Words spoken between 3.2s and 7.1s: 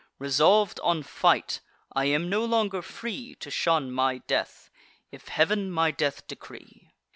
To shun my death, if Heav'n my death decree."